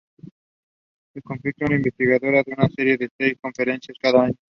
Se 1.13 1.21
confía 1.21 1.51
a 1.61 1.65
un 1.65 1.75
investigador 1.75 2.21
para 2.43 2.55
una 2.63 2.69
serie 2.75 2.97
de 2.97 3.07
seis 3.19 3.37
conferencias 3.39 3.95
cada 4.01 4.23
año. 4.23 4.35